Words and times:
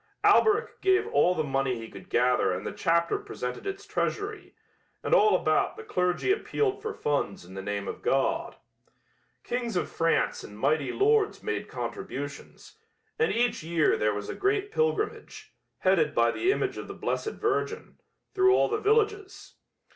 "Alberic 0.23 0.81
gave 0.81 1.05
all 1.05 1.35
the 1.35 1.43
money 1.43 1.77
he 1.77 1.87
could 1.87 2.09
gather 2.09 2.51
and 2.51 2.65
the 2.65 2.71
chapter 2.71 3.19
presented 3.19 3.67
its 3.67 3.85
treasury, 3.85 4.55
and 5.03 5.13
all 5.13 5.35
about 5.35 5.77
the 5.77 5.83
clergy 5.83 6.31
appealed 6.31 6.81
for 6.81 6.91
funds 6.91 7.45
in 7.45 7.53
the 7.53 7.61
name 7.61 7.87
of 7.87 8.01
God. 8.01 8.55
Kings 9.43 9.75
of 9.75 9.91
France 9.91 10.43
and 10.43 10.57
mighty 10.57 10.91
lords 10.91 11.43
made 11.43 11.67
contributions, 11.67 12.79
and 13.19 13.31
each 13.31 13.61
year 13.61 13.95
there 13.95 14.15
was 14.15 14.27
a 14.27 14.33
great 14.33 14.71
pilgrimage, 14.71 15.53
headed 15.77 16.15
by 16.15 16.31
the 16.31 16.51
image 16.51 16.77
of 16.79 16.87
the 16.87 16.95
Blessed 16.95 17.33
Virgin, 17.33 17.99
through 18.33 18.55
all 18.55 18.69
the 18.69 18.79
villages. 18.79 19.53